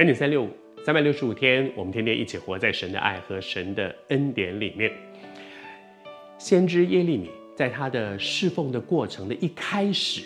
[0.00, 0.48] 恩典三六五，
[0.82, 4.90] 三百六十五天，我们天天一起活在神的爱和神的恩典里面。
[6.38, 10.22] 先知耶利米在他的侍奉的过程的一开始，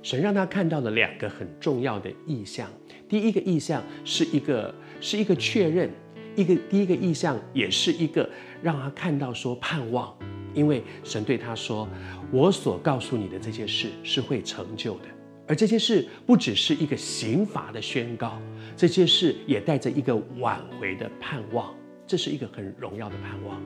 [0.00, 2.70] 神让他看到了两个很重要的意象。
[3.08, 5.90] 第一个意象是一个是一个确认，
[6.36, 8.30] 一个第一个意象也是一个
[8.62, 10.16] 让他看到说盼望，
[10.54, 11.88] 因为神对他说
[12.30, 15.06] ：“我所告诉你的这些事是会成就的。”
[15.48, 18.40] 而这些事不只是一个刑罚的宣告，
[18.76, 21.72] 这些事也带着一个挽回的盼望，
[22.06, 23.62] 这是一个很荣耀的盼望。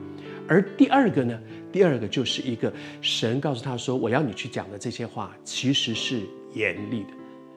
[0.47, 1.39] 而第二个呢？
[1.71, 6.21] 第二个就是一个神告诉他说：“我要你去讲的这些话，其实是
[6.53, 7.09] 严厉的。”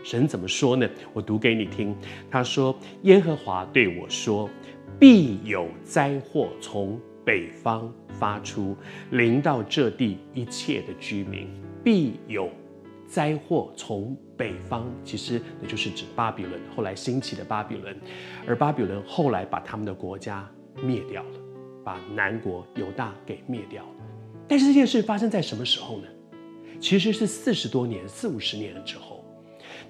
[0.05, 0.89] 神怎么说呢？
[1.13, 1.95] 我读给你听。
[2.31, 4.49] 他说：“耶和华对我说，
[4.99, 8.77] 必有灾祸从北方发出，
[9.11, 11.49] 临到这地一切的居民，
[11.83, 12.49] 必有。”
[13.07, 17.97] 灾祸从北方，其实那就是指巴比伦，后来兴起的巴比伦，
[18.47, 20.49] 而巴比伦后来把他们的国家
[20.83, 21.39] 灭掉了，
[21.85, 23.91] 把南国犹大给灭掉了。
[24.49, 26.09] 但是这件事发生在什么时候呢？
[26.81, 29.14] 其实是四十多年，四五十年了之后。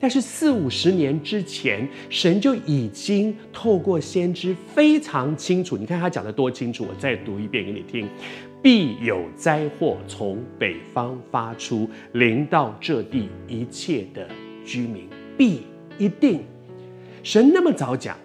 [0.01, 5.77] 但是四五十年之前，神就已经透过先知非常清楚。
[5.77, 8.09] 你看他讲的多清楚，我再读一遍给你听。
[8.63, 14.27] 必有灾祸从北方发出，临到这地一切的
[14.65, 15.07] 居民，
[15.37, 15.61] 必
[15.99, 16.41] 一定。
[17.23, 18.17] 神那么早讲，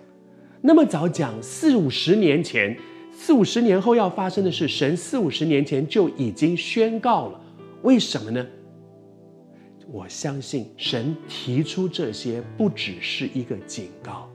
[0.61, 2.77] 那么早讲，四五十年前，
[3.11, 7.41] 四五十年后要发生的事，神四五十年前就已经宣告了。
[7.81, 8.45] 为什么呢？
[9.91, 14.29] 我相信神提出这些不只是一个警告，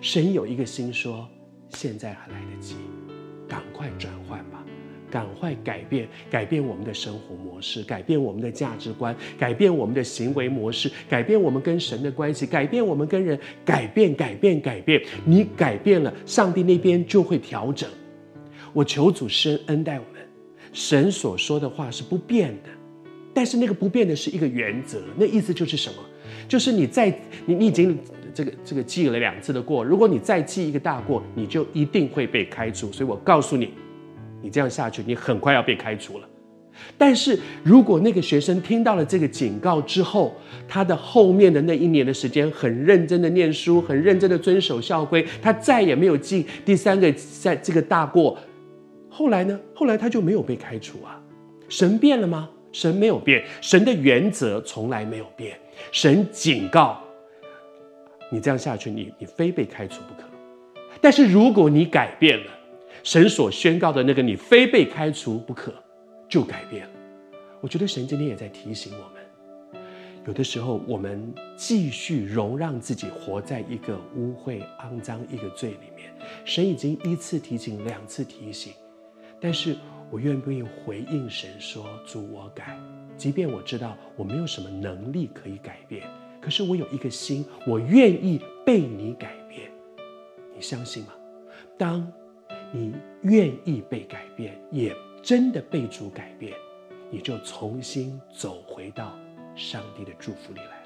[0.00, 1.28] 神有一个心说，
[1.70, 2.76] 现在还来得及，
[3.48, 4.64] 赶快转换吧。
[5.10, 15.00] 赶快改变，改变我们的生活模式，改变我们的价值观，改变我们的行为模式，改变我们跟神的关系，改变我们跟人，改变，改变，改变。
[15.24, 17.88] 你改变了，上帝那边就会调整。
[18.72, 20.20] 我求主施恩待我们，
[20.72, 22.70] 神所说的话是不变的，
[23.34, 25.96] 但是那个不变的是一个原则，那意思就是什么？
[26.48, 27.08] 就是你再
[27.44, 27.98] 你你已经
[28.32, 32.90] 这个这个记了两次的过，如果你再记一个大过，你就一定会被开除。
[32.92, 33.74] 所以我告诉你。
[34.42, 36.28] 你这样下去，你很快要被开除了。
[36.98, 40.34] 但是如果那个学生听到了这个警告之后，
[40.68, 48.38] 他的后面的那一年的时间很认真的念书，很认真的遵守校规，他再也没有记第三个在这个大过。
[49.08, 49.58] 后来呢？
[49.74, 51.18] 后来他就没有被开除啊。
[51.70, 52.50] 神变了吗？
[52.74, 55.58] 神没有变，神的原则从来没有变。
[55.90, 57.02] 神警告
[58.30, 60.28] 你这样下去，你你非被开除不可。
[61.00, 62.50] 但是如果你改变了。
[63.02, 65.74] 神所宣告的那个，你非被开除不可，
[66.26, 66.90] 就改变了。
[67.60, 69.82] 我觉得神今天也在提醒我们，
[70.26, 76.10] 有的时候我们继续容让自己活在一个污秽、肮脏一个罪里面。
[76.46, 78.72] 神已经一次提醒、两次提醒，
[79.38, 79.76] 但是
[80.14, 82.78] 我愿不愿意回应神说：“主，我改。”
[83.18, 86.08] 即便我知道我没有什么能力可以改变，
[86.40, 89.68] 可是我有一个心，我愿意被你改变。
[90.54, 91.12] 你相信吗？
[91.76, 92.06] 当。
[92.72, 92.92] 你
[93.22, 94.92] 愿意被改变，也
[95.22, 96.52] 真的被主改变，
[97.08, 99.16] 你就重新走回到
[99.54, 100.83] 上帝的祝福里来。